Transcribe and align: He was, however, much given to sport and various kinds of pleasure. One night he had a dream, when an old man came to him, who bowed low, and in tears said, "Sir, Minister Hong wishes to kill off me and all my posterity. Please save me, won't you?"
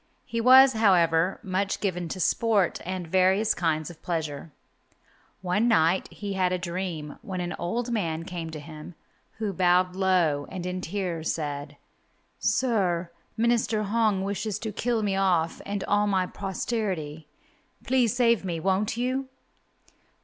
He 0.25 0.41
was, 0.41 0.73
however, 0.73 1.39
much 1.43 1.79
given 1.79 2.07
to 2.09 2.19
sport 2.19 2.79
and 2.83 3.05
various 3.07 3.53
kinds 3.53 3.91
of 3.91 4.01
pleasure. 4.01 4.49
One 5.43 5.67
night 5.67 6.11
he 6.11 6.33
had 6.33 6.51
a 6.51 6.57
dream, 6.57 7.19
when 7.21 7.39
an 7.39 7.55
old 7.59 7.91
man 7.91 8.23
came 8.25 8.49
to 8.49 8.59
him, 8.59 8.95
who 9.33 9.53
bowed 9.53 9.95
low, 9.95 10.47
and 10.49 10.65
in 10.65 10.81
tears 10.81 11.31
said, 11.31 11.77
"Sir, 12.39 13.11
Minister 13.37 13.83
Hong 13.83 14.23
wishes 14.23 14.57
to 14.57 14.71
kill 14.71 15.07
off 15.19 15.57
me 15.59 15.63
and 15.67 15.83
all 15.83 16.07
my 16.07 16.25
posterity. 16.25 17.27
Please 17.83 18.15
save 18.15 18.43
me, 18.43 18.59
won't 18.59 18.97
you?" 18.97 19.27